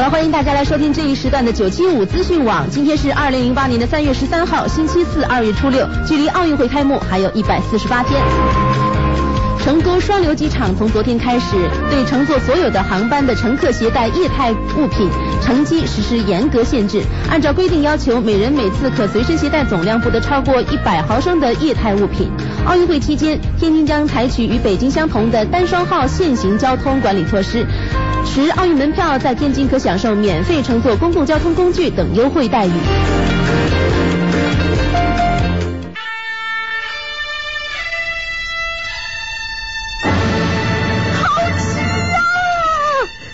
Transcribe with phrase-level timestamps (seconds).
[0.00, 2.64] 好了，欢迎大家来收听这一时段的九七五资讯网。
[2.70, 8.18] 今天是二零零八年的三月十三号，星期四，二月初六，距离奥运会开幕还有一百四十八天。
[9.62, 11.54] 成都双流机场从昨天开始，
[11.90, 15.06] 对乘坐所有的航班的乘客携带液态物品
[15.42, 17.02] 乘机实施严格限制。
[17.28, 22.30] 按照规定要求，每人每次可随身携带总量不得超过一百毫升的液态物品。
[22.64, 27.66] 奥运会期间，天津将采取与北京相同的单双号限行交通管理措施。
[28.24, 32.70] 持奥运门票在天津可享受免费乘坐公共交通工具等优惠待遇。
[41.12, 41.26] 好
[41.58, 41.80] 吃
[42.14, 42.22] 啊！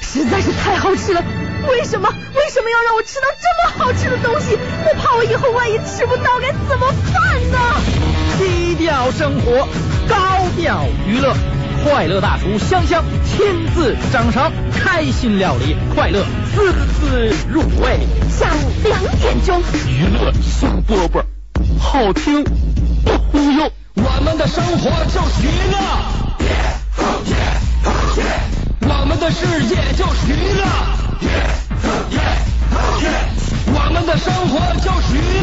[0.01, 1.23] 实在是太好吃了。
[1.69, 2.09] 为什么？
[2.34, 4.56] 为什么要让我吃到这么好吃的东西？
[4.89, 7.59] 我怕我以后万一吃不到该怎么办呢？
[8.39, 9.69] 低调生活，
[10.09, 10.16] 高
[10.56, 11.34] 调娱乐，
[11.85, 18.01] 快乐大厨香香亲自掌勺，开心料理，快乐滋滋入味。
[18.29, 21.23] 下午两点钟，娱乐香饽饽，
[21.78, 23.70] 好听不忽悠。
[23.95, 25.78] 我们的生活就是娱乐，
[28.89, 30.65] 我们的世界就是娱乐，
[33.72, 35.36] 我们的生活就是娱乐。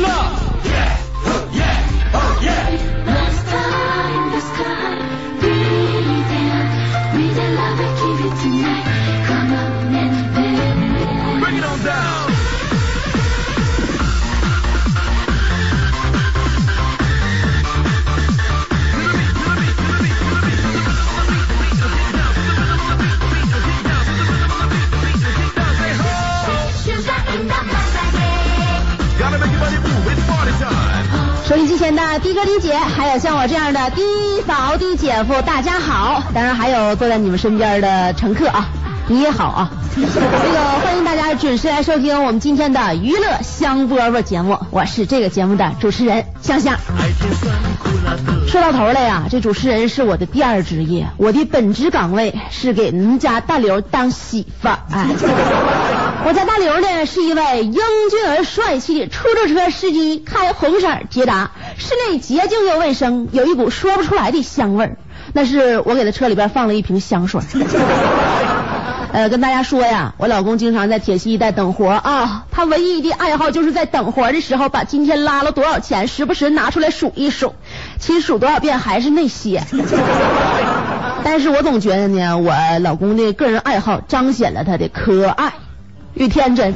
[32.24, 34.02] 的哥的姐，还有像我这样的的
[34.48, 36.24] 嫂的姐夫，大家好！
[36.34, 38.70] 当然还有坐在你们身边的乘客啊，
[39.10, 39.72] 你也好啊！
[39.94, 46.78] 这个欢迎大家准时来收听我们今天的娱乐香饽饽节目，我是这个节目的主持人香香。
[48.48, 54.80] 说到头来呀，这主持人是我的第二职业，我的本职岗位是给人家大刘当媳妇儿。
[54.92, 55.08] 哎，
[56.26, 64.98] 我家大刘呢是一位英俊而帅气的出租车司机，开红色捷达，室内洁净又卫生，有一股说不出来的香味儿。
[65.34, 67.42] 那是我给他车里边放了一瓶香水。
[69.14, 77.54] 呃，跟大家说呀，我老公经常在铁西一带等活啊，他唯一的爱好就是在等活的时候把今天拉了多少钱，时不时拿出来数一数，
[78.00, 79.64] 其实数多少遍还是那些。
[81.24, 85.54] 但是我总觉得呢，我老公的个人爱好彰显了他的可爱
[86.16, 86.74] 与天真。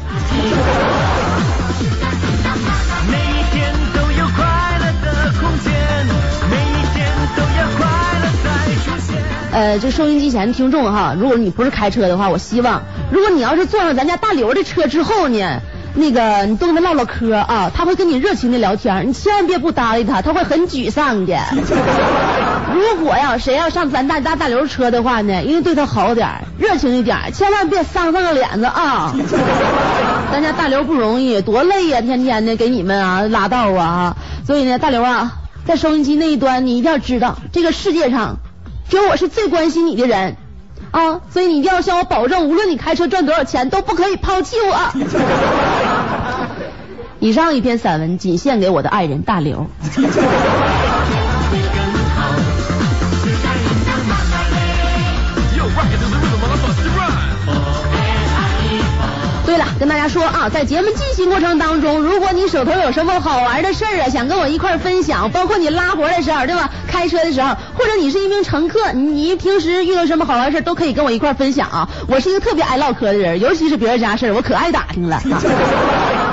[9.57, 15.61] 呃，这收音机前的听众哈，如果你不是开车的话，我希望，如果你要是坐上咱家大刘的车之后呢，
[15.95, 21.35] 那个你都跟他唠唠嗑啊，他会跟你热情的聊天，你千万别不搭理他，他会很沮丧的。
[22.71, 29.11] 如果呀，谁要上咱大大大刘车的话呢，一定对他好点儿，热情一点儿，千万别丧丧个脸子啊。
[30.31, 35.31] 咱家大刘不容易，多累呀、天天的给你们啊拉道啊，所以呢，大刘啊，
[35.65, 38.37] 在收音机那一端，你一定要知道，这个世界上
[38.89, 40.37] 只有我是最关心你的人
[40.91, 44.77] 啊，所以你一定要向我保证，无论你开车赚多少钱，都不可以抛弃我。
[47.19, 49.67] 以上一篇散文仅献给我的爱人大刘。
[59.79, 66.69] 跟大家说啊，在节目进行过程当中，如果你手头有什么好玩的事儿啊，想跟我一块儿分享，包括你拉活的时候，对吧？
[66.87, 71.87] 开车的时候，或者你是一名乘客，你平时遇到什么好玩的事儿都可以跟我一块儿分享啊。
[72.07, 75.17] 我是一个特别爱唠嗑的人，尤其是别人家事儿，我可爱打听了。
[75.17, 75.41] 啊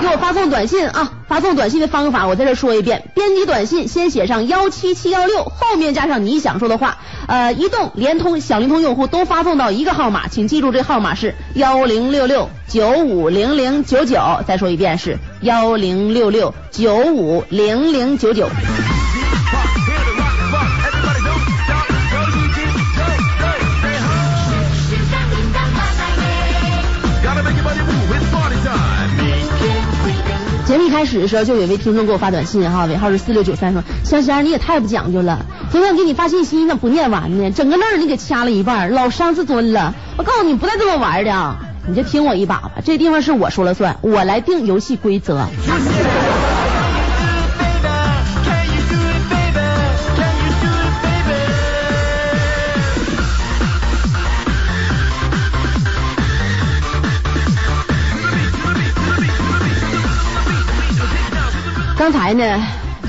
[0.01, 1.13] 给我发送短信啊！
[1.29, 6.99] 发送短信的方法我在这说一遍：编辑短信先写上幺七七幺六，后面加上你想说的话。
[7.27, 14.21] 呃，移动、联通、小灵通用户都发送到一个号码，请记住这号码是幺零六六九五零零九九。
[14.47, 18.49] 再说一遍是幺零六六九五零零九九。
[30.67, 37.51] 节目一开始的时候，就有位听众给我发短信哈，尾号是四六九三，说香香你也太不讲究了，昨天给你发信息你咋不念完呢？
[37.51, 39.95] 整个字你给掐了一半，老伤自尊了。
[40.17, 45.47] 我告诉你不带这么玩的啊，你就听我一把吧，这地方是我说了算，我来定游戏规则。
[62.05, 62.61] 刚才呢，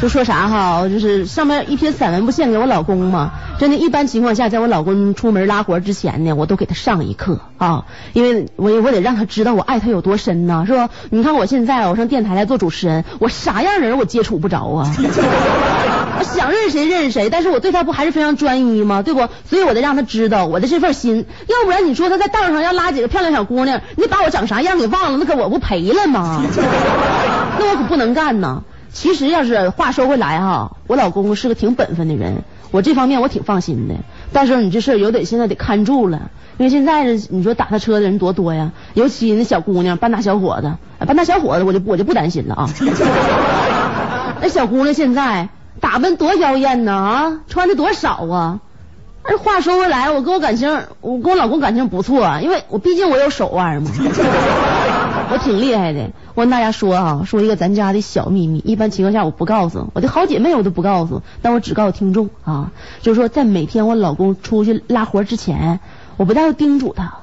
[0.02, 3.32] 就说啥哈，就是上面一篇散文不献给我老公吗？
[3.60, 7.84] 真的，一般情况下，在我老公出门拉活之前呢，我都给他上一课啊，
[8.14, 10.90] 因为我我得让他知道我爱他有多深呐，是吧？
[11.10, 14.90] 你看我现在我上电台来做主持人，我啥样人我接触不着啊，
[16.18, 19.02] 我想认识谁认识谁，但是我对他不还是非常专一吗？
[19.02, 19.28] 对不？
[19.50, 26.42] 所以我得让他知道我的这份心，要不然你说他在道上要拉几个漂亮小姑娘，你把我长啥样给忘了，那可我不赔了吗？
[27.60, 28.64] 那我可不能干呐。
[28.96, 33.96] 其实要是话说回来哈，我老公是个挺本分的人，我这方面我挺放心的。
[34.32, 42.70] 但是你这事儿有得现在得看住了，因为现在这你说打他车的人多多呀，尤其那小姑娘、半大小伙子，哎半大小伙子我就我就不担心了啊。
[44.42, 45.50] 那小姑娘现在
[45.82, 48.62] 打扮多妖艳呢啊，穿的多少啊。
[49.28, 53.92] 而话说回来，我跟我感情，我跟我老公感情不错，因为我毕竟我有手腕嘛，
[55.32, 56.12] 我挺厉害的。
[56.36, 62.72] 我跟大家说啊，说一个咱家的小秘密，一般情况下我不告诉我的好姐妹，我都不告诉，但我只告诉听众啊，
[63.02, 65.80] 就是说在每天我老公出去拉活之前，
[66.18, 67.20] 我不但要叮嘱他，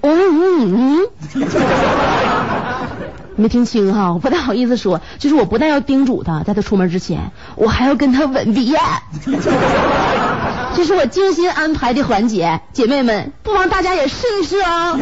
[0.00, 0.10] 嗯
[0.40, 1.48] 嗯嗯，
[3.36, 8.78] 没听清哈，我不太好意思说，就是我不但要叮嘱他，在他出门之前，我还要跟他吻别。
[10.74, 14.98] 这是我精心安排的环节，姐妹们，不妨大家也试一试哦。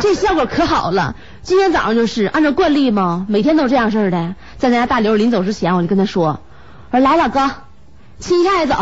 [0.00, 1.16] 这效果可好了。
[1.46, 4.34] 今天早上就是按照惯例嘛，每天都这样式的。
[4.58, 6.40] 在咱家大刘临走之前，我就跟他说
[6.90, 7.52] ：“我说来，老哥，
[8.18, 8.74] 亲一下也走。”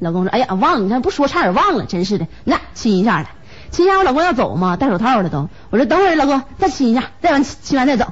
[0.00, 2.26] 老公说：“哎呀，忘了，你看不说差点忘了，真是的。
[2.42, 3.28] 那亲一下来，
[3.70, 3.96] 亲一下。
[3.96, 5.48] 我老公要走嘛，戴手套了都。
[5.70, 8.06] 我说等会儿，老公再亲一下，再完亲完再走。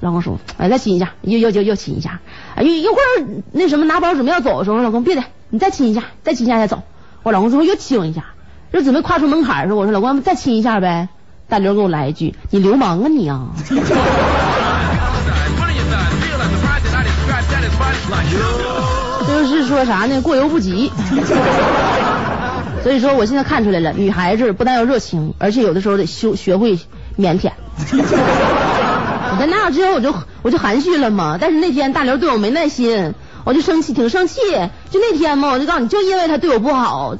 [0.00, 2.18] 老公说：哎，再亲一下，又又又又亲一下。
[2.56, 6.82] 哎，一一会儿那什么拿包准备要走的时候，老公别的，你再亲一下，再亲一下再走。
[7.22, 8.24] 我老公最后又亲我一下，
[8.72, 11.08] 就准备跨出门槛的时候，我说老公再亲一下呗。
[11.54, 13.46] 大刘给我来一句：你流氓啊你啊！
[19.24, 20.20] 就是说啥呢？
[20.20, 20.90] 过犹不及。
[22.82, 26.76] 所以说，我现在看出来了，女孩子不但要热情，而且有的时候得修学会
[27.16, 27.52] 腼腆。
[27.92, 30.12] 我 在那之后，我就
[30.42, 31.38] 我就含蓄了嘛。
[31.40, 33.14] 但是那天大刘对我没耐心，
[33.44, 34.40] 我就生气，挺生气。
[34.90, 37.14] 就那天嘛，我就告诉你，就因为他对我不好，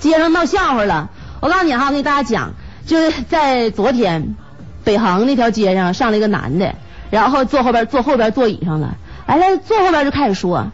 [0.00, 1.10] 街上闹笑话了。
[1.40, 2.54] 我告诉你哈，我给大家讲，
[2.88, 4.34] 就是在昨天
[4.82, 6.74] 北航那条街上上来一个男的，
[7.10, 8.96] 然后坐后边坐后边座椅上了，
[9.26, 10.72] 完了坐后边就开始说，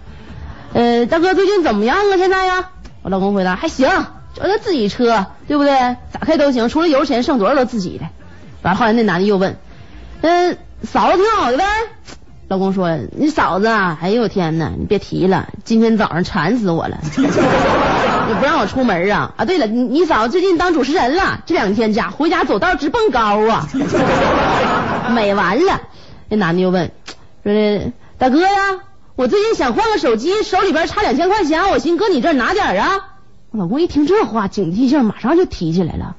[0.72, 2.16] 呃，大哥最近怎么样啊？
[2.16, 2.70] 现在呀？
[3.02, 3.88] 我老公回答还行，
[4.32, 5.76] 就他自己车，对不对？
[6.12, 8.06] 咋开都行，除了油钱剩多少都自己的。
[8.62, 9.56] 完后来那男的又问，
[10.22, 11.64] 嗯， 嫂子挺好的呗？
[12.54, 19.32] 老公说，你嫂子啊，哎呦我天呐，你别提了，今天早上馋死我了， 你不让我出门啊？
[19.36, 23.68] 啊，对了，你你嫂子最近当主持人了，这两天家回家走道直蹦高啊，
[25.12, 25.80] 美完了。
[26.28, 26.92] 那男的又问，
[27.42, 28.50] 说大哥呀，
[29.16, 33.00] 我最近想换个手机，手里边差两千块钱，我寻搁你这儿拿点啊。
[33.50, 36.14] 我老公一听这话，警惕性马上就提起来了，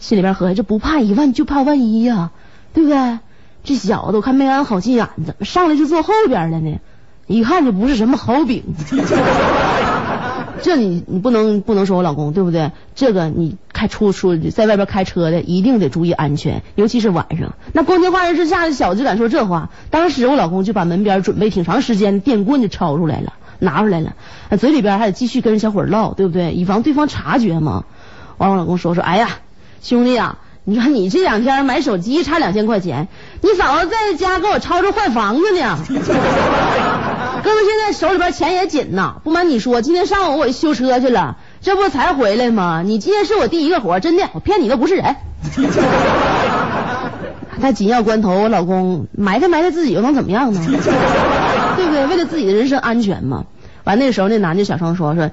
[0.00, 2.28] 心里边合计，这不怕一万就怕万一呀、
[2.74, 3.20] 对不对？
[3.68, 6.78] 这小子我看没安好心眼，怎么上来就坐后边了呢？
[7.26, 8.64] 一看就不是什么好饼。
[10.62, 12.72] 这你你不能不能说我老公对不对？
[12.94, 17.56] 这个你开出出在外边开车的一定得注意安全，尤其是晚上。
[17.74, 24.14] 那光天化日之下的小子就敢说这话，当时我老公就把门边准备挺长时间的电棍就抄出来了，拿出来了，
[24.58, 26.52] 嘴里边还得继续跟人小伙唠，对不对？
[26.54, 27.84] 以防对方察觉嘛。
[28.38, 29.28] 完我老公说说，哎呀，
[29.82, 30.38] 兄弟啊。
[30.68, 33.08] 你说你这两天买手机差两千块钱，
[33.40, 35.78] 你嫂子在家给我吵着换房子呢。
[37.42, 42.82] 哥们现在手里边钱也紧呐，不瞒你说，今天上午我修车去了，这不才回来吗？
[42.84, 45.16] 你今天是我第一个活，真的，我骗你都不是人。
[47.62, 50.60] 在紧要关头，我老公埋汰埋汰自己又能怎么样呢？
[50.68, 50.76] 对
[51.86, 52.06] 不对？
[52.08, 53.46] 为了自己的人身安全嘛。
[53.84, 55.30] 完那时候那男的小声说说，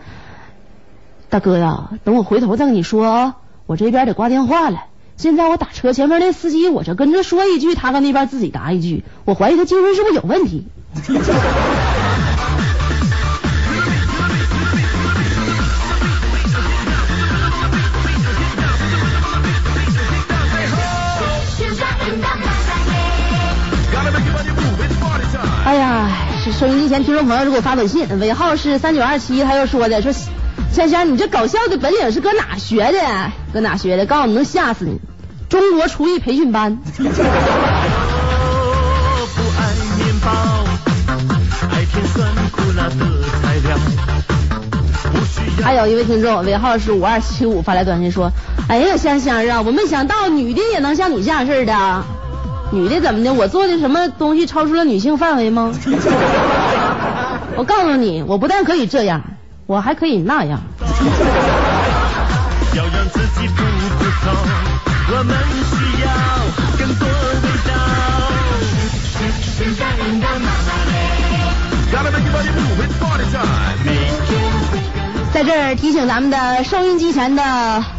[1.28, 4.78] 大哥呀，等我回头再跟你说啊，我这边得挂电话了。
[5.18, 10.68] 现在我打车前面那司机，我这跟着说一句，他搁那边自己答一句，我怀疑他精神是不是有问题？
[25.66, 26.08] 哎呀，
[26.44, 30.12] 是收音机前听众朋友，给我发短信，尾号是三九二七，他又说的说，
[30.76, 33.00] 香香，你这搞笑的本领是搁哪学的？
[33.54, 34.06] 搁哪学的？
[34.06, 35.00] 告诉你，能吓死你！
[35.48, 36.78] 中国厨艺培训班。
[45.64, 48.30] 还有一位听众，尾号是五二七五发来短信说
[48.68, 52.04] ：“哎呀，香香啊，我没想到女的也能像你这样式的。
[52.72, 53.34] 女的怎么的？
[53.34, 55.72] 我做的什么东西超出了女性范围吗？
[57.56, 59.24] 我告诉你，我不但可以这样，
[59.66, 60.60] 我还可以那样。
[62.76, 64.28] 要让自己不枯燥，
[65.12, 65.36] 我们
[65.72, 66.08] 需要
[66.78, 67.70] 更多味道。
[69.58, 69.86] 现在.
[75.34, 77.44] 在这儿提醒咱们的收音机前的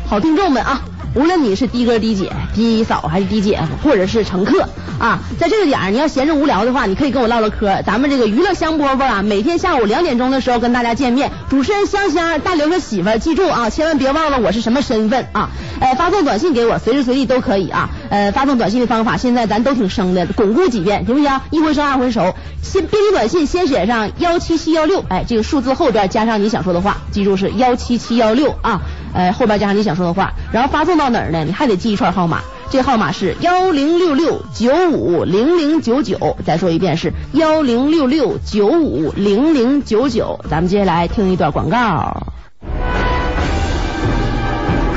[0.06, 0.80] 好听众们啊，
[1.16, 4.68] 无论你是的哥、的姐、的嫂还是的姐夫，或者是乘客
[4.98, 7.82] 啊，在这个点儿你要闲着无聊的话，你可以跟我唠唠嗑。
[7.86, 11.32] 咱们这个娱乐香饽饽啊，每天下午两点钟的时候跟大家见面。
[11.48, 15.48] 主持人香香、大刘的媳妇，记住啊，千万别忘了我是什么身份啊！
[15.80, 17.88] 呃，发送短信给我，随时随地都可以啊。
[18.10, 21.40] 呃，发送短信的方法现在咱都挺生的，巩固几遍行不行？
[21.50, 22.34] 一回生二回熟。
[22.62, 28.82] 先编辑短信，先写上幺七七幺六，哎，这个数字后边加上你想说的话，记住是幺七七幺六啊，
[29.14, 31.44] 呃，后边加上你想说的话，然后发送到哪儿呢？
[31.44, 40.40] 你还得记一串号码，这号码是幺零六六九五零零九九，再说一遍是幺零六六九五零零九九。
[40.50, 42.16] 咱们接下来听一段广告。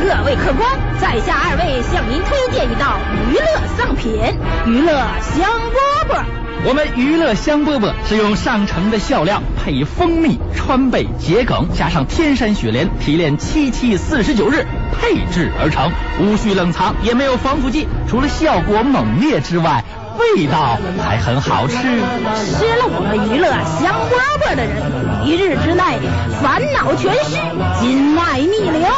[0.01, 2.98] 各位客官，在下二位向您推荐一道
[3.32, 4.12] 娱乐丧品——
[4.66, 6.49] 娱乐香饽饽。
[6.66, 15.89] 我们娱乐香饽饽是用上乘的笑料配蜂蜜、川贝、桔梗，加上天山雪莲提炼七七四十九日配制而成，
[16.20, 19.86] 无需冷藏，也没有防腐剂，除了效果猛烈之外，
[20.18, 21.78] 味道还很好吃。
[21.78, 23.50] 吃了我们娱乐
[23.80, 24.82] 香饽饽的人，
[25.25, 26.00] 一日之内
[26.42, 27.38] 烦恼全失，
[27.80, 28.89] 筋脉逆流，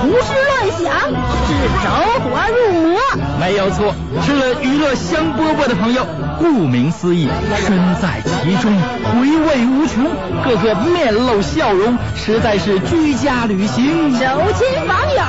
[0.00, 1.08] 胡思乱想，
[1.46, 1.50] 是
[1.82, 1.86] 着
[2.24, 2.98] 火入魔。
[3.40, 6.06] 没有错，吃了娱乐香饽饽的朋友，
[6.38, 7.28] 顾名思义，
[7.66, 10.04] 身在其中，回味无穷，
[10.44, 15.22] 个个面露笑容，实在是居家旅行走亲访友，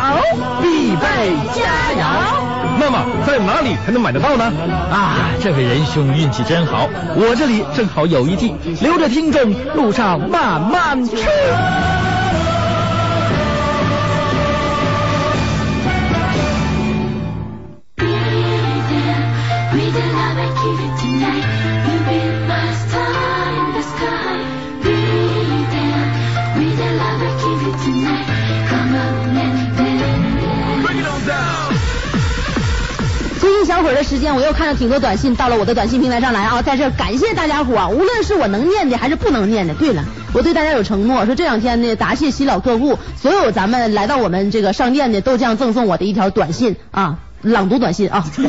[0.61, 1.61] 必备佳
[2.01, 2.48] 肴。
[2.79, 4.45] 那么在哪里才能买得到呢？
[4.89, 11.17] 啊，这位仁兄运气真好，我这里正好有一屉，留着听众路上慢慢吃。
[33.79, 39.73] 最近小会儿的时间，我又看到挺多短信到了我的短信平台上来啊，在这感谢大家伙儿，无论是我能念的还是不能念的。
[39.73, 47.19] 对了，我对大家有承诺，说这两天呢，答谢新老客户，所有咱们来到我们这个商店的都将赠送我的一条短信啊。
[47.41, 48.25] 朗读短信啊！
[48.35, 48.43] 你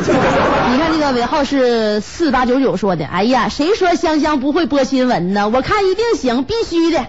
[0.78, 5.48] 看这个尾号是四八九九说的，哎呀，谁说香香不会播新闻呢？
[5.48, 7.06] 我看一定行，必须的。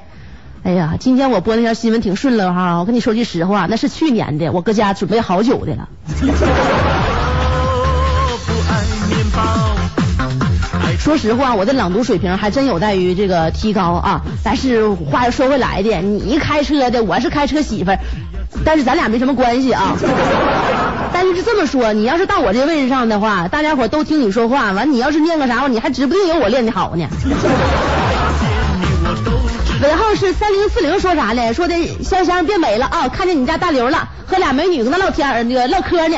[0.63, 5.89] 哎呀，今天我播那条新闻挺顺了哈，我跟你说句实话，那是去年的，我搁家准备好久的了。
[11.03, 14.21] 说实话，我的朗读水平还真有待于这个提高啊。
[14.43, 17.97] 但是话又说回来的，你开车的，我是开车媳妇儿，
[18.63, 19.97] 但是咱俩没什么关系啊。
[21.11, 27.07] 但是是这么说，你要是到我这位置上的话，大家伙都听你说话，完你要是念个啥，你还指不定有我练的好呢。
[29.81, 31.51] 尾号是三零四零，说啥呢？
[31.55, 36.17] 说的香香变美了啊，看见你家大刘了，和俩美女搁那唠天儿，那个唠嗑呢。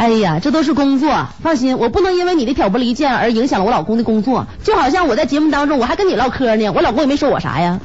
[0.00, 4.46] 哎呀，这都是工作，放心，我不能因为你的挑拨离间而影响了我老公的工作。
[4.64, 7.78] 就好像我在节目当中，我还跟你唠嗑呢，我老公也没说我啥呀。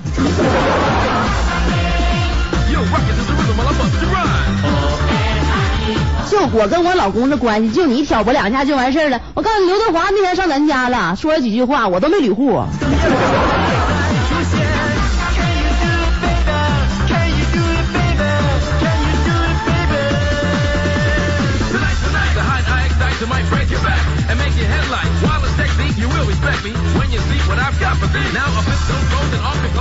[6.30, 9.20] 就我跟我老公这关系，就你挑拨两下就完事儿了。
[9.34, 12.64] 我告诉你，刘德华那天上咱家了，说了几句话，我都没捋户。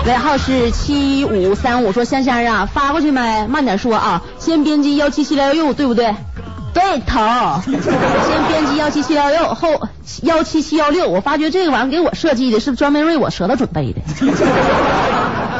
[0.06, 3.46] 尾号是七五三五，说香香啊，发过去没？
[3.46, 6.14] 慢点说啊，先编辑幺七七幺六，对不对？
[6.72, 9.88] 对头，先编辑幺七七幺六，后
[10.22, 11.08] 幺七七幺六。
[11.08, 14.00] 我发觉这个玩意给我设计的是专门为我舌头准备的。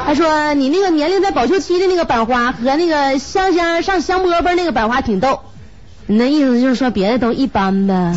[0.07, 5.41] 他说你那个年龄在保修期的那个版花和那个香香上香饽饽那个版花挺逗，
[6.07, 8.15] 你那意思就是说别的都一般呗？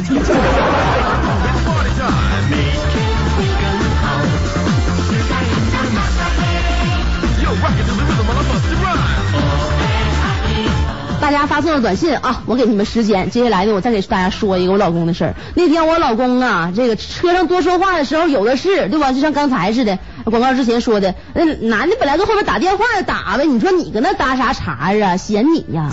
[11.20, 13.30] 大家发送的短信啊，我给你们时间。
[13.30, 15.36] 接下来呢，我再给大家说一个我老公的事儿。
[15.56, 19.12] 那天我老公啊，这个车上多说话的时候有的是，对吧？
[19.12, 25.18] 就像刚才似的， 广告之前说的，那男的本来搁后面打电话打呗，你说你搁那搭啥茬啊？
[25.18, 25.90] 嫌你呀？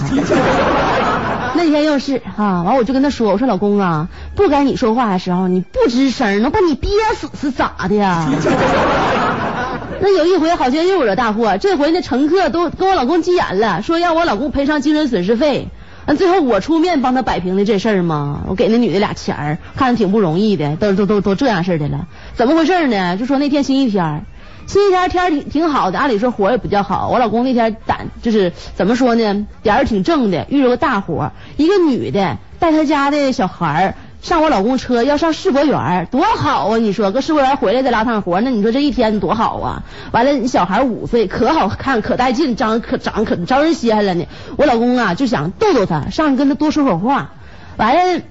[1.57, 8.29] 那天又是啊，完我就跟他说，我说老公啊，不该你说话的时候你不吱声，能把你憋死是咋的呀？
[10.01, 15.69] 那有一回好像又惹大祸，这回那乘客都跟我老公急眼了，说让我老公赔偿精神损失费。
[16.07, 23.17] 那最后我出面帮他摆平的这事儿嘛，我给那女的俩钱儿，看着挺不容易的，都都都都这样式的了，怎么回事呢？
[23.17, 24.23] 就说那天星期天儿，
[24.67, 27.09] 星期天天挺挺好的，按理说活也比较好。
[27.09, 36.79] 我老公那天胆就是怎么说呢，点儿挺正的，遇着个大活，一个女的带她家的小孩儿上我老公车要上世博园，多好啊！
[36.79, 39.83] 你说搁世博园回来再拉趟活，那你说这一天多好啊！
[40.13, 44.27] 完了，小孩五岁，可好看，可带劲，长可长可招人稀罕了呢。
[44.57, 47.33] 我老公啊就想逗逗她，上去跟她多说会儿话。
[47.77, 48.23] 完了，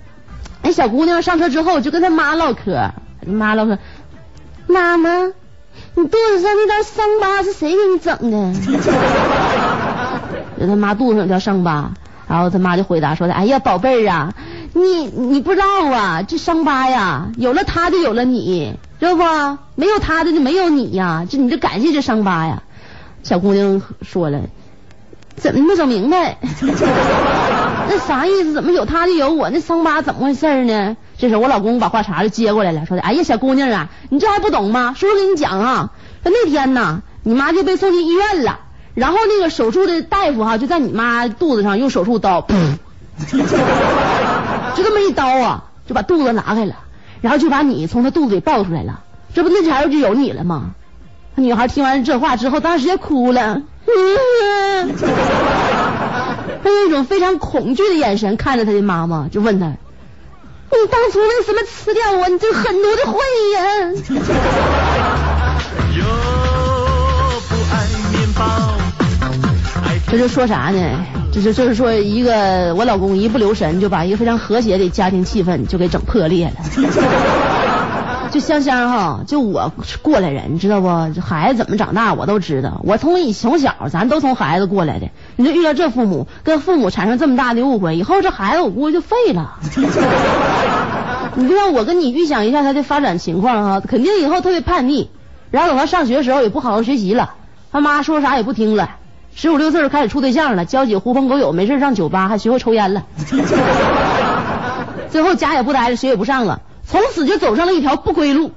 [0.63, 2.89] 那小姑娘上车之后就跟她妈唠嗑，
[3.27, 3.77] 妈唠嗑，
[4.65, 5.31] 妈妈，
[6.03, 8.53] 你肚子上那道伤疤是谁给你整的？
[10.59, 11.91] 就他妈肚子上有条伤疤，
[12.27, 14.33] 然后他妈就回答说的，哎呀，宝贝儿啊，
[14.73, 19.23] 你你不知道啊，这伤疤呀，有了他就有了你，知道不？
[19.75, 22.63] 没有他的就没有你呀，这你得感谢这伤疤呀。
[23.23, 24.41] 小姑娘说了，
[25.37, 26.35] 怎么没整明白？
[27.87, 28.51] 那啥意思？
[28.51, 29.49] 怎么有他就有我？
[29.49, 30.97] 那伤疤怎么回事呢？
[31.23, 34.93] 这时候我老公把话茬就接过来了，说的：“哎呀，小姑娘啊，你这还不懂吗？
[34.93, 38.59] 叔叔给你讲啊，说那天呐，你妈就被送进医院了，
[38.93, 42.41] 然后那个手术的大夫哈就在你妈肚子上用手术刀，
[43.31, 46.75] 就这么一刀啊，就把肚子拿开了，
[47.21, 48.99] 然后就把你从她肚子里抱出来了，
[49.33, 50.71] 这不那前儿就有你了吗？”
[51.35, 53.61] 女孩听完这话之后，当时也哭了，
[56.61, 59.71] 她用一种非常恐惧的眼神看着她的妈妈，就问她
[60.81, 62.29] ：“你当初为什么吃掉我？
[62.29, 63.19] 你这狠毒的慧
[63.51, 63.93] 眼！”
[65.97, 66.03] 又
[67.47, 67.73] 不爱
[68.11, 68.43] 面包，
[69.83, 71.05] 爱这就说啥呢？
[71.31, 76.53] 这就就是说，一个我老公一不留神就把一个非常和谐的家庭气氛就给整破裂了。
[78.33, 80.87] 就香香哈，就我过来人，你知道不？
[81.21, 82.81] 孩子怎么长大我都知道。
[82.83, 85.09] 我从以从小咱都从孩子过来的。
[85.35, 89.59] 你就遇到这父母，跟父母产生这么大的误会，以后这孩子我估计就废了。
[91.35, 95.11] 你就让我跟你预想一下他的发展情况哈，肯定以后特别叛逆，
[95.51, 97.35] 然后等他上学的时候也不好好学习了，
[97.71, 98.95] 他妈说啥也不听了，
[99.35, 103.03] 十五六岁就开始处对象了，交几个狐朋狗友，没事上酒吧还学会抽烟了，
[105.11, 106.61] 最后家也不待了，学也不上了。
[106.85, 108.51] 从此就走上了一条不归路。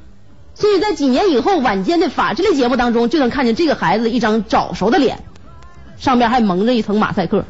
[0.55, 5.23] 所以在几年以后，晚间的法制类节目当中，就能看见这个孩子一张早熟的脸，
[5.99, 7.45] 上边还蒙着一层马赛克。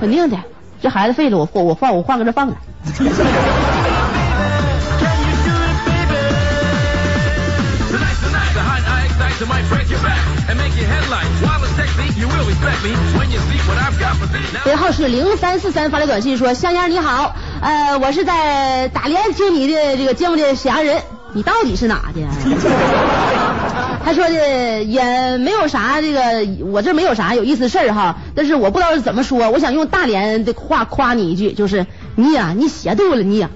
[0.00, 0.36] 肯定的，
[0.82, 2.56] 这孩子废了，我我我放我换个这放着。
[14.66, 21.02] 尾号是零三四三发来短信说：“香烟你好，呃，我是在大连听你的这个节目的人，
[21.32, 22.20] 你到底是哪的？”
[24.04, 33.48] 他说的也没有啥这个，我这没有啥有意思事儿哈，但是我不知道怎么说，我想用大连的话夸你一句，就是你呀，你写对了，你呀。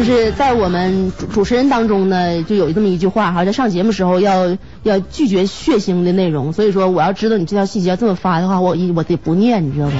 [0.00, 9.92] 就是在我们主主持人当中呢，就有这么一句话哈，在上节目时候要要拒绝血腥的内容，所以说我要知道你这条细节要这么发的话，我我得不念，你知道吗？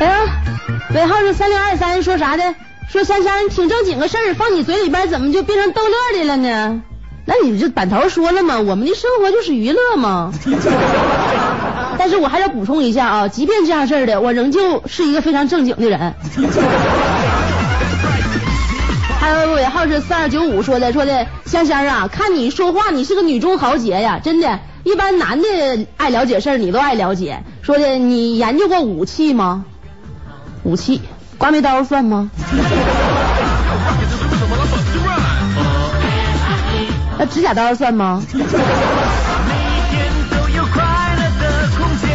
[0.00, 0.18] 哎呀，
[0.92, 2.42] 尾号是三零二三，说啥的？
[2.94, 6.80] 说香香，挺正经个事儿，放你嘴里边怎么就变成逗乐的了呢？
[7.26, 10.32] 那你这板头说了嘛，我们的生活就是娱乐嘛。
[11.98, 16.14] 但是我还要补充一下啊，即便这样事儿的，我仍旧是一个非常正经的人。
[19.18, 24.60] 还有尾号是四二九五说的，说的香香啊，看你说话，你是个女中豪杰呀，真的。
[24.84, 25.48] 一般男的
[25.96, 27.42] 爱了解事儿，你都爱了解。
[27.62, 29.64] 说的你研究过武器吗？
[30.62, 31.02] 武器，
[31.38, 32.30] 刮眉刀算吗.
[37.18, 38.22] 那指甲刀算吗？
[38.32, 40.82] 每一天都有快
[41.16, 42.10] 乐的空间，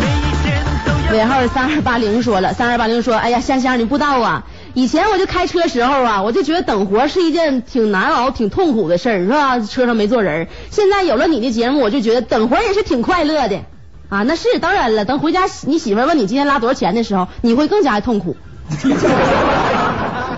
[0.00, 1.18] 每一天都有。
[1.18, 9.60] 尾号三二八零说了，三二八零说，哎呀，香香你不知道啊，以前我就开车时候啊，我就觉得等活是一件挺难熬、挺痛苦的事儿，是吧？
[9.60, 13.60] 车上没坐人，现在有了你的节目，我就觉得等活也是挺快乐的
[14.08, 14.22] 啊。
[14.22, 18.36] 那是当然了，等回家你媳妇问你今天拉多少钱的时候，你会更加痛苦。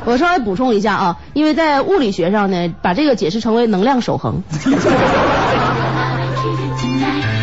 [0.05, 4.43] 我稍微补充一下啊，因为在物理学上呢，把这个解释成为能量守恒。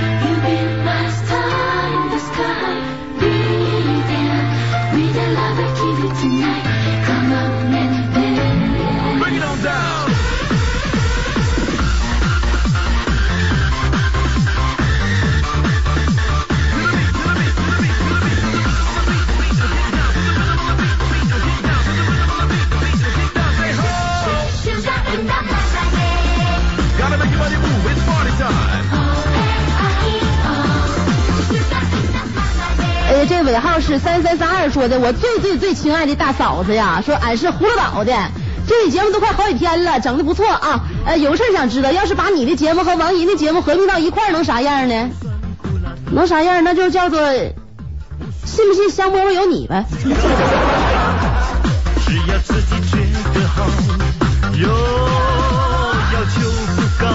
[33.55, 38.13] 尾号是三三三二说的，我最最最亲爱的大嫂子呀，说俺是葫芦岛的，
[38.67, 40.81] 这节目都快好几天了，整的不错啊。
[41.05, 45.09] 呃，有事想知道，要是把你的节目和王姨的节目合并到一块儿，能啥样呢？
[46.11, 46.65] 能啥样？
[46.65, 47.17] 那就叫做
[48.43, 49.85] 信不信香饽饽有你呗。
[49.93, 50.09] 只
[52.27, 52.97] 要自己觉
[53.39, 53.65] 得好，
[54.57, 54.67] 有，
[56.13, 56.41] 要求
[56.75, 57.07] 不高，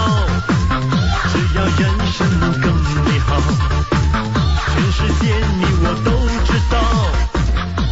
[1.35, 2.80] 只要人生能更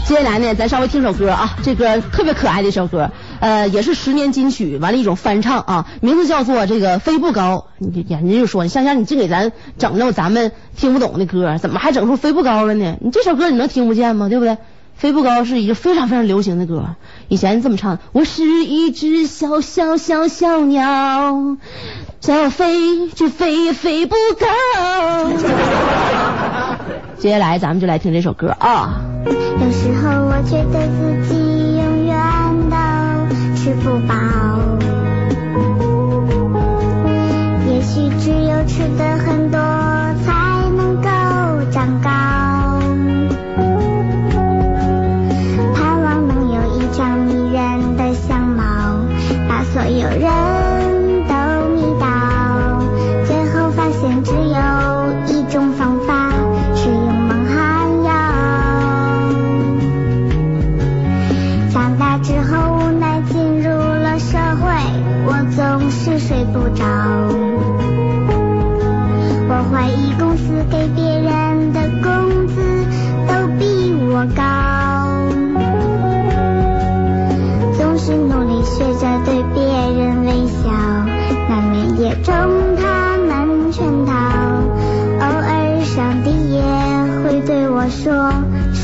[0.08, 7.66] 接下来呢，咱稍微听首歌啊，这歌特别可爱的一首歌，呃，也是十年金曲，完了一种翻唱啊，名字叫做这个飞不高。
[7.76, 12.96] 你人家就说，你香香，你净给咱整那咱们听不懂的歌，怎么还整出飞不高了呢？
[13.02, 14.30] 你这首歌你能听不见吗？
[14.30, 14.56] 对不对？
[14.96, 16.96] 飞不高是一个非常非常流行的歌，
[17.28, 21.58] 以前这么唱：我是一只小小小小鸟，
[22.22, 24.46] 想要飞却飞也飞不高。
[27.18, 29.00] 接下来咱们就来听这首歌啊。
[29.24, 32.16] 有时候我觉得自己永远
[32.70, 32.76] 都
[33.56, 34.14] 吃不饱，
[37.66, 39.58] 也许只有吃的很多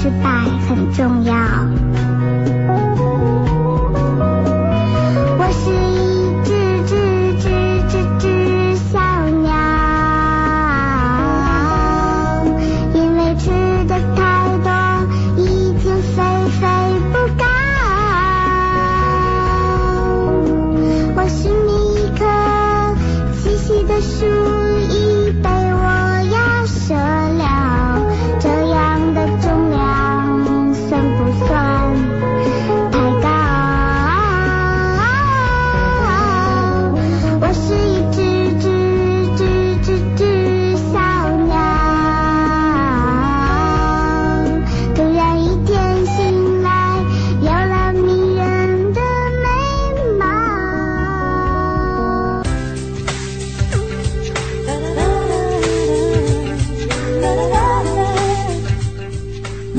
[0.05, 1.34] 失败很重要。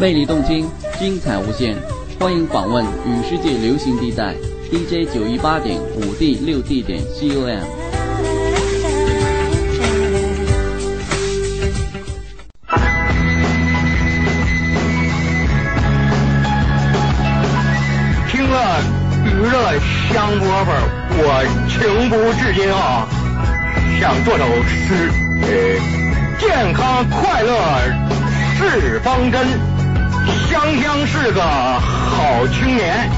[0.06, 1.76] 魅力动听，精彩无限，
[2.20, 4.36] 欢迎访问与世界流行地带
[4.70, 7.58] DJ 九一八点五 D 六 D 点 COM。
[18.30, 18.80] 听了
[19.26, 19.74] 娱乐
[20.14, 20.70] 香饽饽，
[21.18, 23.08] 我情不自禁啊，
[24.00, 25.10] 想做首诗。
[25.42, 25.50] 呃，
[26.40, 27.50] 健康快乐
[28.56, 29.48] 是方针，
[30.56, 33.12] 香香是个好青年。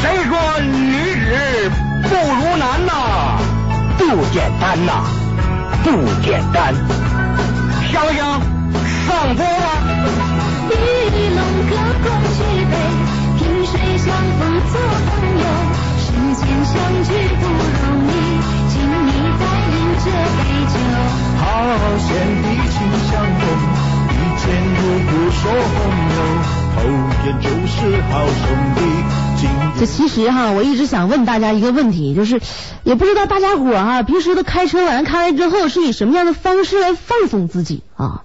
[0.00, 0.32] 谁说
[0.62, 1.70] 女子
[2.04, 3.36] 不如男呐？
[3.98, 5.04] 不简单呐，
[5.84, 5.90] 不
[6.24, 6.74] 简单。
[7.92, 8.40] 香香
[9.06, 9.68] 上播吧。
[10.70, 10.72] 一
[11.36, 12.72] 龙隔空举杯，
[13.36, 14.06] 萍水相
[14.38, 14.40] 逢
[14.72, 15.44] 做朋友。
[16.00, 16.72] 世间相
[17.04, 18.10] 聚不容易，
[18.70, 18.72] 请
[19.06, 20.06] 你再饮这
[20.38, 20.40] 杯
[20.72, 20.74] 酒。
[21.40, 21.44] 好
[21.98, 22.08] 险
[22.42, 22.74] 地情
[23.10, 23.44] 相拥，
[24.48, 25.60] 一见如故说朋
[26.16, 26.20] 友，
[26.74, 26.80] 头
[27.22, 28.80] 天就是好兄弟。
[29.78, 32.40] 这其实哈，我一直想问大家一个问题，就是
[32.82, 38.22] 也不知道大家伙儿哈，平时都开车完开完之后是以什么样的方式来放松自己啊？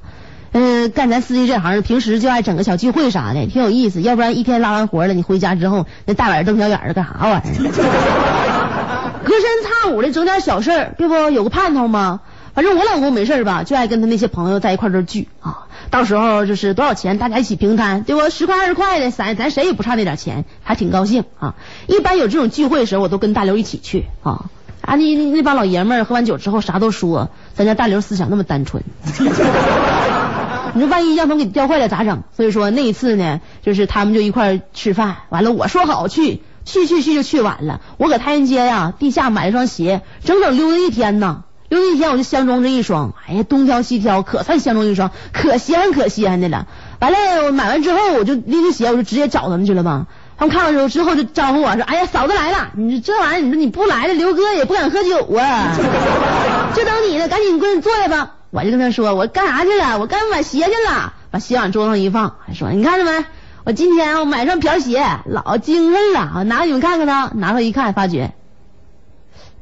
[0.53, 4.01] 嗯、干咱司机这行，平时就爱整个小聚会啥的，挺有意思。
[4.01, 7.43] 要不然一天拉完活了，你回家之后那大眼瞪小眼的干啥玩意儿？
[9.25, 11.15] 隔三差五的整点小事儿，对不？
[11.31, 12.21] 有个盼头吗？
[12.53, 15.67] 反正我老公没事吧，就爱跟他那些朋友在一块儿这聚啊。
[15.89, 18.29] 到时候就是多少钱，大家一起平摊，对不？
[18.29, 21.55] 十块二十块的，咱咱谁也不差那点钱，还挺高兴啊。
[21.87, 24.45] 一般有这种聚会的时候，我都跟大刘一起去啊。
[24.81, 28.83] 啊，那那那帮老爷们儿喝完酒之后啥都说，咱家大刘思想那么单纯。
[30.75, 32.23] 你说万一让他们给调坏了咋整？
[32.35, 37.81] 所以说那一次呢，就是他们就一块吃饭，完了我说好去，去去去就去晚了。
[37.97, 41.43] 我搁太原街呀、地下买了双鞋，整整溜达一天呢。
[41.73, 46.67] 溜达一天我就相中这一双，哎呀东挑西挑，可算相中一双，可稀罕可稀罕的了。
[46.99, 50.05] 完了我买完之后我就拎着鞋我就直接找他们去了嘛。
[50.37, 52.69] 他们看完之后之后就招呼我说：“哎呀，嫂子来了！
[52.75, 55.75] 你这玩意儿，你说你不来了，刘哥也不敢喝酒啊，
[56.75, 59.99] 就等你呢，赶紧过来坐下吧。”我就跟他说：“我干啥去了？
[59.99, 63.25] 我刚买鞋去了。”把鞋往桌上一放，还说：“你看着没？
[63.63, 66.33] 我今天我买双瓢鞋，老精神了。
[66.35, 67.31] 我拿给你们看看呢。
[67.35, 68.33] 拿出来一看，发觉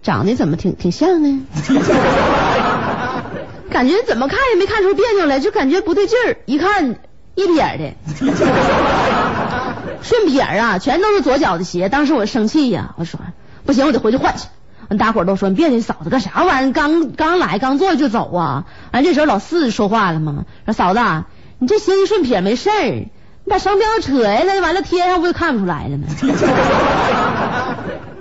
[0.01, 1.41] 长得怎么挺挺像呢？
[3.69, 6.37] 感觉怎么看也没看出别扭来，就感觉不对劲儿。
[6.45, 6.95] 一看
[7.35, 7.93] 一撇儿的。
[10.03, 11.87] ”顺撇儿啊，全都是左脚的鞋。
[11.87, 13.19] 当时我生气呀，我说
[13.65, 14.47] 不行，我得回去换去。
[14.89, 16.73] 完，大伙儿都说你别你嫂子干啥玩意儿？
[16.73, 18.65] 刚刚来，刚坐就走啊！
[18.91, 21.27] 完，这时候老四说话了嘛，说嫂子啊，
[21.59, 22.69] 你这鞋一顺撇没事
[23.51, 26.07] 把商标扯下来，完了贴上不就看不出来了吗？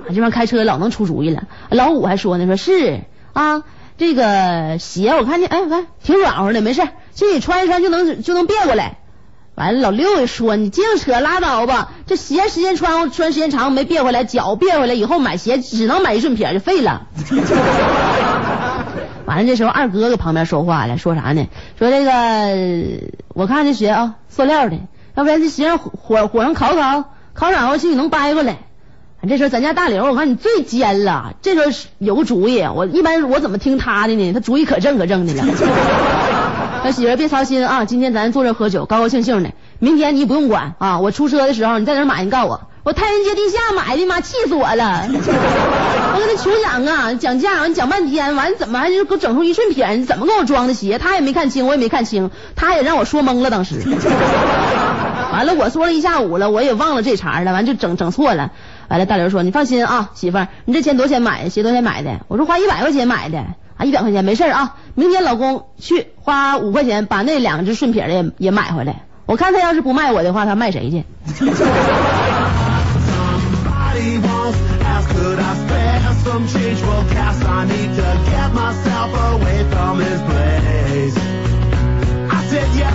[0.07, 1.45] 俺 这边开车老能出主意了。
[1.71, 3.63] 老五还说呢，说是啊，
[3.97, 8.97] 这个鞋我看见，哎，我看挺软和的，没事儿，就你穿一穿就能就能别过来。
[9.55, 17.07] 完了，老六也说你净扯拉倒吧，这鞋时间穿穿时间长没别回来，脚别回来以后买鞋只能买一顺撇就废了。
[19.27, 21.47] 完了，这时候二哥搁旁边说话了，说啥呢？
[21.79, 22.11] 说这个
[23.29, 24.77] 我看这鞋啊，塑料的，
[25.15, 28.59] 要不然这鞋上火火上烤烤，烤软和去你能掰过来。
[29.29, 31.35] 这时候咱家大刘，我看你最尖了。
[31.43, 34.33] 这时候有个主意，我一般我怎么听他的呢？
[34.33, 35.45] 他主意可正可正的了。
[36.85, 39.51] 小媳妇别操心啊，今天咱坐这喝酒，高高兴兴的。
[39.79, 42.70] 明天你不用管啊，我出车的时候你在哪买，你告诉我。
[42.83, 45.05] 我太原街地下买的，妈气死我了！
[45.13, 49.87] 我跟他求讲啊，讲价，完讲半天，完怎么还就给我整出一顺撇？
[49.97, 50.99] 你怎么给我装的鞋？
[50.99, 53.51] 他也没看清，我也没看清，他也让我说懵了。
[53.51, 53.75] 当时，
[55.33, 58.51] 完了我说了一下午了，我也忘了这茬了，完就整整错了。
[58.89, 61.51] 完了，大刘说：“你放心啊，媳妇，你这钱多少钱买的？
[61.51, 63.39] 鞋多少钱买的？”我说：“花一百块钱买的。”
[63.77, 69.03] 啊，一百块钱没事啊，明天老公去花五块钱把那两只顺撇的也也买回来。
[69.27, 71.05] 我看他要是不卖我的话，他卖谁去？
[74.01, 77.37] Once asked, could I spare some change for gas?
[77.45, 81.17] I need to get myself away from this place.
[82.31, 82.95] I said, yeah,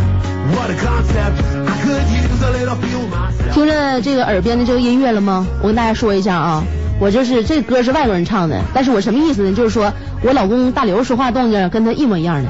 [0.56, 1.38] what a concept.
[1.68, 3.54] I could use a little fuel myself.
[3.54, 5.46] 听着这个耳边的这个音乐了吗？
[5.62, 6.64] 我跟大家说一下啊，
[7.00, 9.56] 我就是这歌是外国人唱的，但是我什么意思呢？
[9.56, 12.50] 就是说我老公大刘说话动静跟他一模一样的。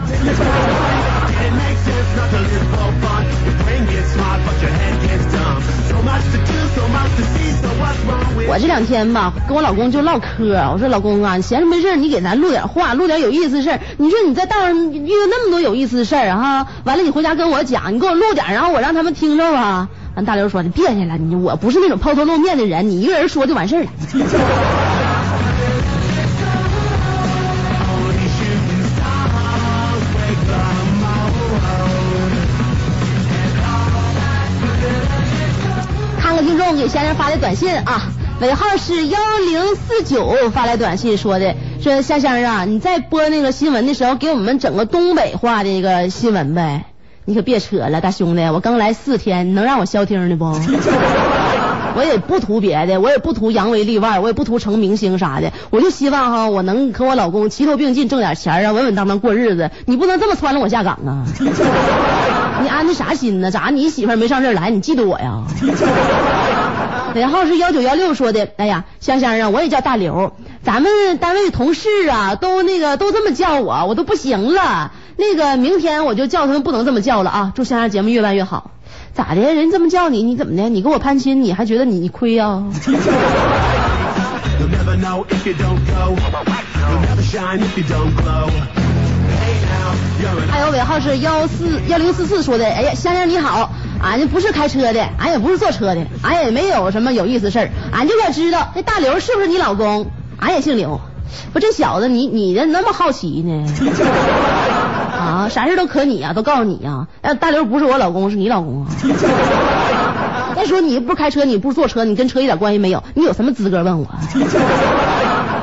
[8.47, 10.53] 我这两天吧，跟我老公就唠嗑。
[10.71, 13.79] 我说老公啊，你闲着没事，你给咱录点话，录点有意思的事儿。
[13.97, 19.89] 你说你在道上遇到那么多有意思的事儿哈，完了你回家跟我讲，你给我录点，然后我让他们听着啊。
[20.15, 23.89] 完大刘说你别去了，你我不是那种抛头露面的人，你一个人说就完事儿了。
[36.77, 38.03] 给先生发的短信啊，
[38.41, 46.85] 尾号是幺零四九发来短信说的，说香香啊，你在播那个新闻的时候，给我们整个东北话的一个新闻呗。
[47.27, 50.45] 你可别扯了，大兄弟，我刚来四天，你能让我消停的不？
[51.97, 59.71] 我也不图别的，我也不图扬威立万，我也不图成明星啥的，我就希望哈，我能和我老公齐头并进挣点钱啊，稳稳当当过日子。
[59.85, 61.25] 你不能这么撺掇我下岗啊！
[62.61, 63.49] 你安的啥心呢？
[63.49, 65.41] 咋你媳妇没上这来，你嫉妒我呀？
[67.15, 74.91] 尾号是幺九幺六说的，哎呀，香香啊，我也叫大刘，咱们单位同事啊，都那个都这么叫我，我都不行了。
[75.17, 77.53] 那个明天我就叫他们不能这么叫了啊！
[77.55, 78.71] 祝香香节目越办越好。
[79.13, 79.41] 咋的？
[79.53, 80.67] 人这么叫你，你怎么的？
[80.67, 82.65] 你跟我攀亲，你还觉得你亏啊、
[90.49, 93.71] 还有尾号是幺四幺零四四说的，哎呀，香香你好，
[94.05, 100.05] 俺这不是开车的，俺也不是坐车的，俺也没有什么有意思事儿，俺就想知道这大刘是不是你老公？
[100.37, 101.01] 俺也姓刘，
[101.53, 103.65] 不这小子你你这那么好奇呢？
[105.17, 108.91] 啊，啥事都可你呀、都告诉你呀、呃，大刘不是我老公，是你老公啊。
[110.55, 114.07] 再说你不开车，你不坐车，你跟车一点关系没有，你有什么资格问我？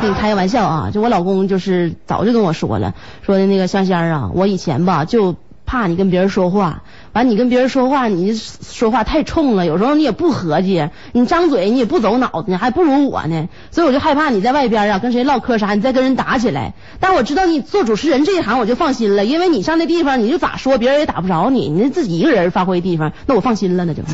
[0.01, 5.37] 跟 你开个玩笑啊，就我老公就是早就跟我说了，说的那个香香啊，我以前吧就
[5.73, 6.83] 怕你跟别人说话，
[7.15, 16.75] 完你跟别人说话，你说话太冲了，有时候你也不合计，你张嘴你也不走脑子，你还不如我呢，所以我就害怕你在外边啊跟谁唠嗑啥，你再跟人打起来。
[17.01, 24.03] 但我知道你做主持人这一行，我就放心了，因为你上那地方你就咋说，别人也打不着你，你自己一个人发挥地方，那我放心了，那就。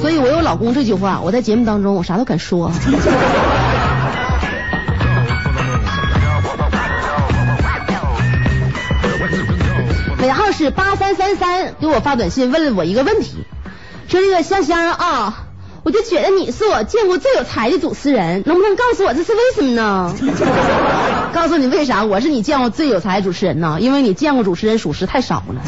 [0.00, 2.70] 所以我有老公这句话，我在节目当中我啥都敢说。
[10.24, 13.44] 尾号是八三三三，给我发短信问了我一个问题，
[14.08, 15.44] 说这个香香啊，
[15.82, 20.14] 我就觉得你是我见过最有才的主持人，能不能告诉我这是为什么呢？
[21.34, 23.76] 告诉你为啥我是你见过最有才的主持人呢？
[23.80, 25.60] 因为你见过主持人属实太少了。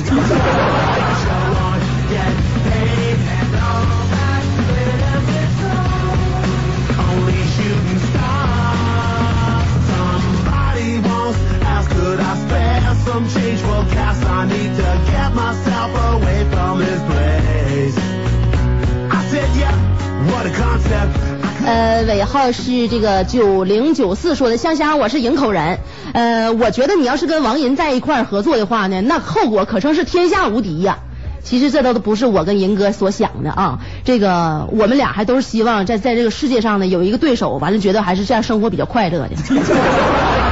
[21.67, 25.79] 呃，尾号是这个九零九四说的，香香，我是营口人。
[26.13, 30.99] 呃，我觉得你要是跟王银在一块儿合作的话呢，那后果可称是天下无敌呀。
[31.43, 39.37] 其实这都不是我跟银哥所想的啊，这个我们俩还都是希望在在这个世界上呢有一个对手，完了觉得还是这样生活比较快乐的。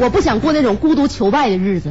[0.00, 1.90] 我不想过那种孤独求败的日子。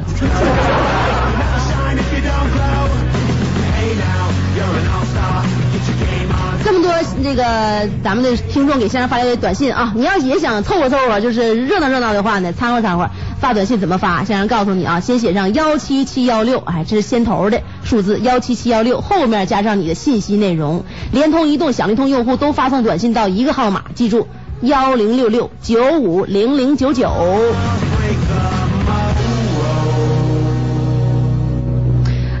[6.64, 13.08] 这么多这个咱们的听众给先生发来的短信啊，你要也想凑合凑合，就是热闹热闹的话呢，掺和掺和，
[13.40, 14.24] 发短信怎么发？
[14.24, 20.84] 先生告诉你啊，先写上幺七七幺六，哎，这是先头的数字幺七七幺六，后面加上你的信息内容。
[21.10, 24.28] 联通、移动、小灵通用户都发送短信到一个号码，记住
[24.62, 27.10] 幺零六六九五零零九九。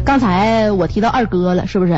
[0.04, 1.92] 刚才我提到二哥了，是不是？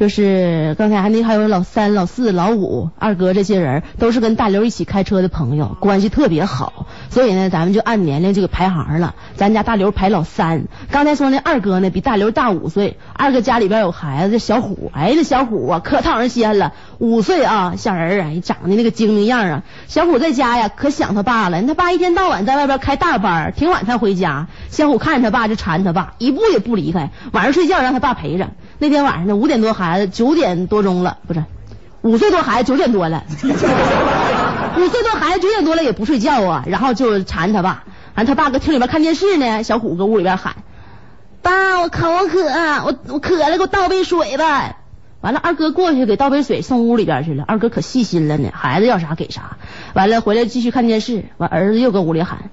[0.00, 6.86] 就是刚才还那还有老三、老四、老五、二哥这些人，都是跟大刘一起开车的朋友，关系特别好。
[7.10, 9.14] 所以呢，咱们就按年龄这个排行了。
[9.36, 19.62] 咱家大刘排老三，刚才说那二哥呢比大刘大五岁，二哥家里边有孩子，这小虎，哎，这小虎啊可讨人稀罕了，五岁啊，小人儿啊，长得那个精明样啊。
[19.86, 24.46] 小虎在家呀可想他爸了，他爸一天到晚在外边开大班，挺晚才回家。
[24.70, 28.48] 小虎看着他爸就缠他爸，一步也不离开，晚上睡觉让他爸陪着。
[28.80, 31.44] 那天晚上呢，五点多孩子九点多钟了，不是
[32.00, 40.56] 五岁多孩子九点多了，五岁多孩子九点多了也不睡觉啊，然后就缠他爸，完他爸搁厅里边看电视呢，小虎搁屋里边喊
[41.42, 42.42] ：“爸，我口渴，
[42.86, 44.76] 我我渴了，给我倒杯水吧。”
[45.20, 47.44] 完了，二哥过去给倒杯水送屋里边去了。
[47.46, 49.58] 二哥可细心了呢，孩子要啥给啥。
[49.92, 52.50] 完了回来继续看电视，完儿子又搁屋里喊。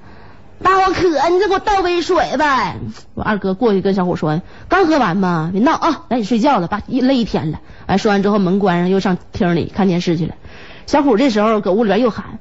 [0.62, 2.78] 爸，我渴，你再给我倒杯水呗。
[3.14, 5.50] 我二哥过去跟小虎说：“刚喝完嘛？
[5.54, 10.34] 别闹啊，赶紧睡觉了，爸一累一天了。”完说完之后，门关上，又上厅里看电视去了。
[10.88, 12.40] 小虎这时候搁屋里边又喊：“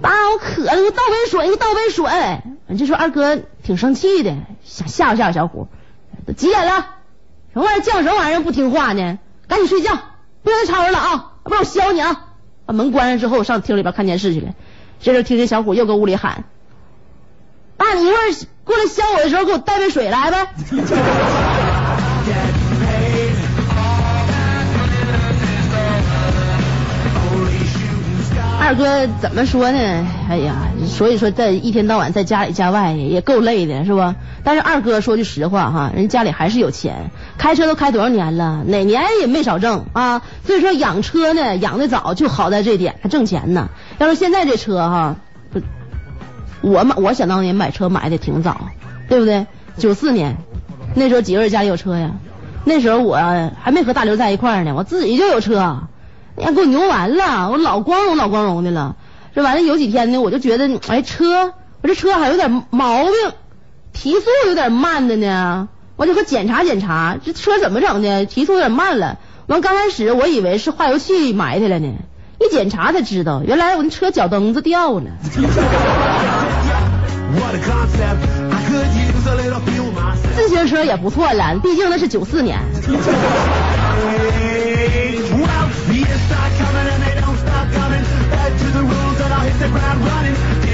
[0.00, 2.06] 爸，我渴了，给我倒杯水，给我倒杯水。”
[2.78, 5.68] 这时候二哥挺生气的，想吓唬吓唬小虎。
[6.26, 6.86] 都几点了？
[7.52, 9.18] 什么玩意儿叫什么玩意儿不听话呢？
[9.48, 9.98] 赶紧睡觉，
[10.42, 11.32] 不能吵着了啊！
[11.42, 12.26] 不然我削你啊！
[12.64, 14.54] 把门关上之后，上厅里边看电视去了。
[15.00, 16.44] 这时候听见小虎又搁屋里喊。
[17.80, 18.30] 爸，你一会儿
[18.62, 20.46] 过来削我的时候，给我带杯水来呗。
[28.62, 29.78] 二哥怎么说呢？
[30.28, 34.14] 哎呀，所以说在一天到晚在家里家外也够累的，是吧？
[34.44, 40.20] 但是二哥说句实话哈，人家里还是有钱，开车都开多少年了，哪年也没少挣啊。
[40.46, 43.70] 所以说养车呢，养的早就好在这点，还挣钱呢。
[43.98, 45.16] 要是现在这车哈，
[46.62, 48.60] 我买，我想当年买车买的挺早，
[49.08, 49.46] 对不对？
[49.76, 50.36] 九四年，
[50.94, 52.12] 那时候几个人家里有车呀？
[52.64, 53.16] 那时候我
[53.62, 55.88] 还没和大刘在一块儿呢，我自己就有车，呀，
[56.36, 58.96] 给我牛完了，我老光荣老光荣的了。
[59.34, 63.12] 这完了有几天呢，我就觉得，哎，车，我这车还有点毛病，
[63.94, 68.26] 提速有点慢的呢，我就和检查检查，这车怎么整的？
[68.26, 69.18] 提速有点慢了。
[69.46, 71.94] 完刚开始我以为是化油器埋汰了呢，
[72.38, 75.10] 一检查才知道，原来我那车脚蹬子掉了。
[80.36, 82.58] 自行车也不错了，毕竟那是九四年。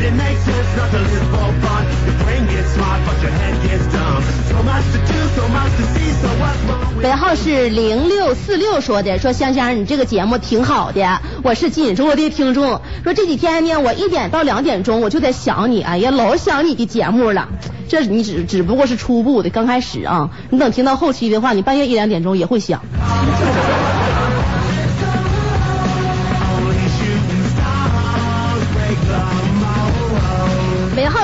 [0.07, 1.85] It makes sense not to live for fun.
[2.07, 4.23] Your brain gets smart, but your head gets dumb.
[4.47, 12.81] So much to do, so much to see, so what's wrong with 尾号是零六四六说的，说香香你这个节目挺好的，我是锦州的听众。
[13.03, 17.49] 说这几天呢，我一点到两点钟我就在想你，哎呀，老想你的节目了。
[17.89, 22.81] 这你只只不过是初步的，刚开始啊，你等听到后期的话，你半夜一两点钟也会想。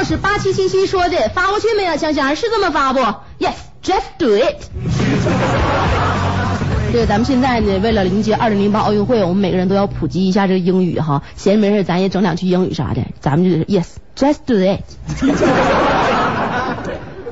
[0.04, 1.96] 是八七七七说的，发过去没有？
[1.96, 3.00] 香香是这么发不
[3.38, 4.62] ？Yes，just do it。
[6.92, 11.22] 这个咱们现在呢，为了迎接二零零八奥运会，我们每个人都要普及一下这个英语哈。
[11.36, 13.02] 闲着没事，咱也整两句英语啥的。
[13.20, 14.82] 咱们就是 Yes，just do it。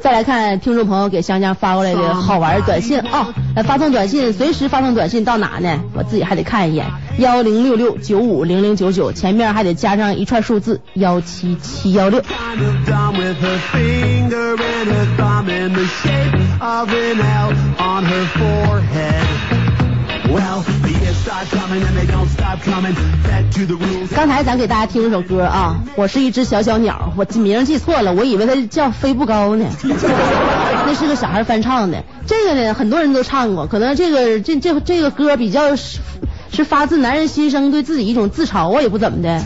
[0.00, 5.78] 再来看听众朋友给香香发过来的好玩的短信啊、来发送短信，随时发送短信到哪呢？
[5.94, 6.86] 我自己还得看一眼，
[7.18, 12.22] 幺零六六九五零零九九，前面还得加上一串数字幺七七幺六。
[24.14, 32.04] 刚才咱给大家听一首歌啊，我是一只小小鸟，我名记错了，我以为它叫飞不高呢， 那是个小孩翻唱的。
[32.26, 35.98] 这个呢，很多人都唱过，可能这个这这这个歌比较是
[36.52, 39.40] 是发自男人心声，对自己一种自嘲啊，也不怎么的。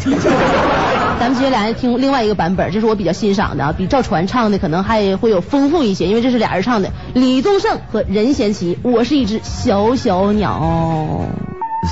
[1.20, 8.78] 咱们接下来听另外一个版本，这是我比较欣赏的啊，比赵传唱的可能还会有丰富一些，因为这是俩人唱的，李宗盛和任贤齐。
[8.82, 11.26] 我是一只小小鸟。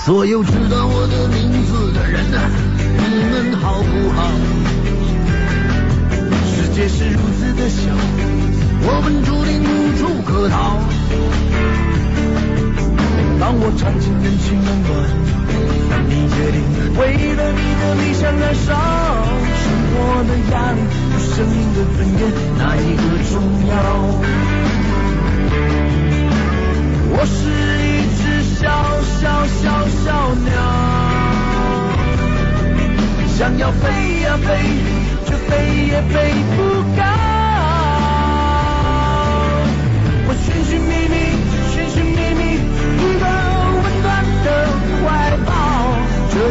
[0.04, 2.50] 所有知道我的名字的人啊，
[2.98, 4.30] 你们好不好？
[6.46, 7.90] 世界是如此的小，
[8.84, 10.78] 我们注定无处可逃。
[13.40, 14.90] 当我尝尽人情冷暖，
[15.90, 16.56] 当你决定
[16.98, 17.00] 为
[17.34, 18.68] 了你的理想燃烧，
[19.62, 19.92] 生活
[20.24, 20.78] 的压力
[21.10, 22.20] 与生命的尊严，
[22.58, 23.32] 哪一个重
[23.68, 23.72] 要？
[27.14, 27.36] 我是
[27.84, 28.60] 一只小
[29.20, 29.62] 小小
[30.04, 30.50] 小鸟，
[33.28, 33.84] 想要飞
[34.22, 34.48] 呀飞，
[35.26, 35.50] 却飞
[35.88, 36.14] 也飞
[36.56, 36.58] 不
[36.96, 37.00] 高。
[40.24, 41.14] 我寻寻觅觅，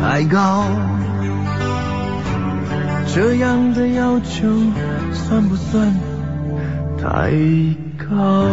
[0.00, 0.64] 太高？
[3.14, 4.46] 这样的要求
[5.12, 5.92] 算不算
[6.96, 7.30] 太
[7.96, 8.46] 高？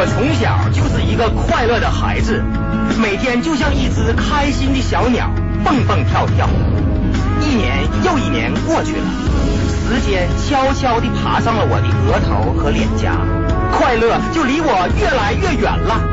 [0.00, 2.42] 我从小就是一个快乐的孩子，
[3.00, 5.30] 每天就像一只开心的小鸟，
[5.64, 6.48] 蹦蹦跳跳。
[7.40, 9.04] 一年又一年过去了，
[9.88, 13.16] 时间悄悄地爬上了我的额头和脸颊，
[13.72, 14.68] 快乐就离我
[15.00, 16.04] 越来越远了。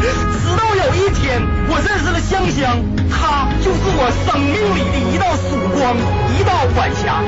[0.00, 1.36] 直到有一天，
[1.68, 2.80] 我认识了香香，
[3.12, 5.92] 她就是我生命里的一道曙光，
[6.32, 7.20] 一道晚霞。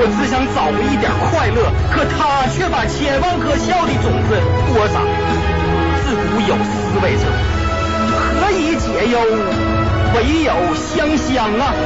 [0.00, 4.40] 我只想找回一点快乐，可她却把千万颗笑的种子
[4.72, 5.04] 播撒。
[6.08, 7.28] 自古有思维者，
[8.40, 9.20] 何以解忧？
[10.16, 11.76] 唯有香香啊！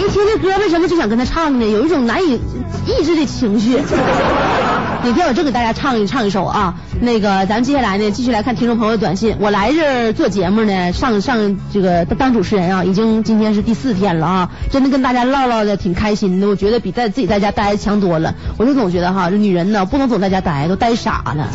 [0.00, 1.66] 一听这歌，为什么就想跟他唱呢？
[1.66, 2.40] 有一种难以
[2.86, 3.78] 抑制的情绪。
[5.02, 9.36] 哪天我正给大家唱一唱一首啊，那个咱们接下来呢，继续来看听众朋友的短信。
[9.40, 18.34] 我来这做节目呢，上上这个当主持人啊，已经今天是第四天了啊，真的跟大家唠唠的挺开心的，我觉得比在自己在家待强多了。
[18.58, 21.48] 我就总觉得哈，这女人呢不能总在家待，都待傻了。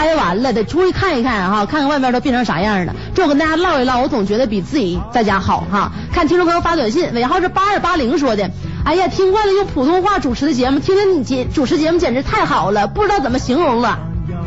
[0.00, 2.94] 你都待完了，得出去看一看哈，看看外面都变成啥样了。
[3.14, 5.90] 这我跟大家唠一唠，我总觉得比自己在家好哈。
[6.12, 8.50] 看听众朋友发短信，尾号是八二八零说的，
[8.84, 13.98] 哎呀，听惯了用普通话主持的节目，听听你节主持节目简直太好了，不知道怎么形容了。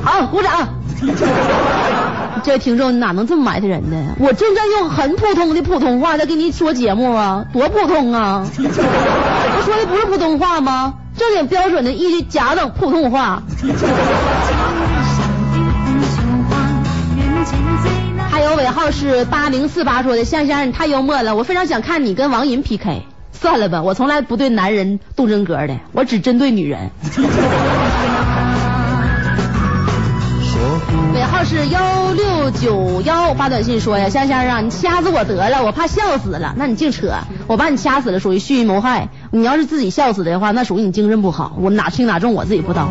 [0.04, 0.70] 好，鼓掌。
[2.44, 4.16] 这听众，你哪能这么埋汰人呢？
[4.20, 8.46] 我正在用很普通的普通话在给你说节目啊，多普通啊！
[8.58, 10.94] 我说的不是普通话吗？
[11.18, 13.44] 正经标准的一句甲等普通话。
[18.30, 23.04] 还有尾号是八零四八说的，香香你太幽默了，我非常想看你跟王银 PK。
[23.34, 26.92] 算了吧，我从来不对男人动真格的，我只针对女人。
[31.14, 36.54] 尾号是幺六九幺发短信说呀，香香啊，你掐死我得了，我怕笑死了。
[36.56, 37.16] 那你净扯，
[37.48, 41.58] 我把你掐死了属于蓄意谋害，你要是自己笑死的话，那属于你精神不好。
[41.60, 42.90] 我哪轻哪重我自己不知道。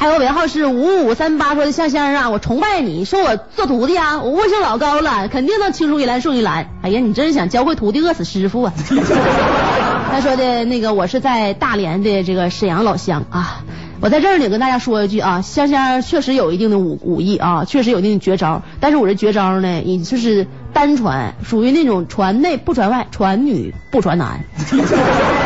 [0.00, 6.70] 还有尾号是五五三八说的香香啊，我崇拜你，说我做徒弟啊，我悟性老高了，肯定能青出于蓝胜于蓝。
[6.80, 8.72] 哎呀，你真是想教会徒弟饿死师傅啊！
[10.10, 13.62] 他说的那个我是在大连的这个沈阳老乡啊，
[14.00, 24.40] 我在这儿呢跟大家说一句啊，香香确实有一定的武武艺啊，确实有一定的绝招，但是我这绝招呢，也就是单传，属于那种传内不传外，传女不传男。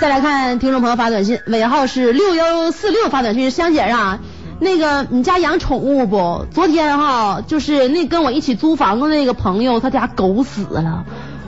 [0.00, 4.20] 再来看听众朋友发短信，尾号是六幺四六发短信，香姐啊，
[4.58, 6.46] 那个你家养宠物不？
[6.50, 11.04] 昨天哈，就是那跟我一起租房子那个朋友，他家狗死了。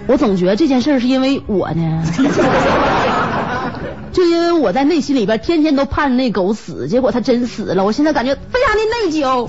[0.06, 2.02] 我总觉得这件事是因为我呢，
[4.12, 9.48] 就因为我在内心里边天天都盼着那狗死，结果它真死了，我现在感觉非常的内疚。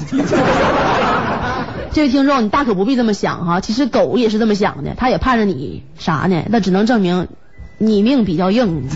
[1.92, 6.44] 这位听众，你大可不必这么想哈，其实狗也是这么想的，它也盼着你啥呢？
[6.48, 7.28] 那只能证明
[7.86, 8.88] 你命比较硬。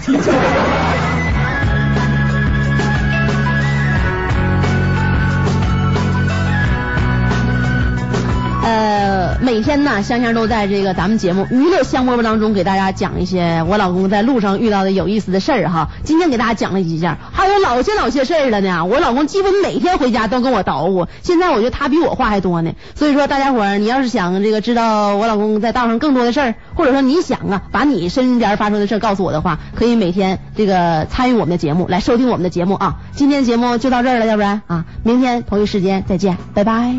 [9.40, 15.90] 每天呢，香香都在这个咱们节目娱乐香饽饽当中给大家讲一些我老公在路上遇到的有意思的事儿哈。
[16.04, 18.84] 今天给大家讲了几件，还有老些老些事儿了呢。
[18.86, 22.74] 我老公基本每天回家都跟我捣鼓，现在我觉得他比我话还多呢。
[22.96, 32.96] 所以说，大家伙儿，你要是想这个知道我老公在道上更多的事儿，或者说你想啊，把你身边发生的事儿告诉我的话，可以每天这个参与我们的节目，来收听我们的节目啊。
[33.16, 36.96] 今天节目就到这儿了，要不然啊，明天同一时间再见，拜拜。